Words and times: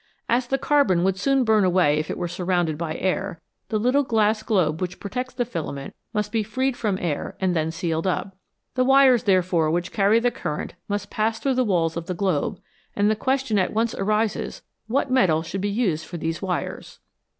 As 0.27 0.47
the 0.47 0.57
carbon 0.57 1.03
would 1.03 1.19
soon 1.19 1.43
burn 1.43 1.63
away 1.63 1.99
if 1.99 2.09
it 2.09 2.17
were 2.17 2.27
surrounded 2.27 2.75
by 2.75 2.95
air, 2.95 3.39
the 3.69 3.77
little 3.77 4.01
glass 4.01 4.41
globe 4.41 4.81
which 4.81 4.99
protects 4.99 5.35
the 5.35 5.45
filament 5.45 5.93
must 6.11 6.31
be 6.31 6.41
freed 6.41 6.75
from 6.75 6.97
air 6.99 7.37
and 7.39 7.55
then 7.55 7.69
sealed 7.69 8.07
up. 8.07 8.35
The 8.73 8.83
wires, 8.83 9.25
therefore, 9.25 9.69
which 9.69 9.91
carry 9.91 10.19
the 10.19 10.31
current 10.31 10.73
must 10.87 11.11
pass 11.11 11.37
through 11.37 11.53
the 11.53 11.63
walls 11.63 11.95
of 11.97 12.07
the 12.07 12.15
globe, 12.15 12.59
and 12.95 13.11
the 13.11 13.15
question 13.15 13.59
at 13.59 13.73
once 13.73 13.93
arises, 13.93 14.63
what 14.87 15.11
metal 15.11 15.43
should 15.43 15.61
be 15.61 15.69
used 15.69 16.07
for 16.07 16.17
these 16.17 16.41
wires 16.41 16.97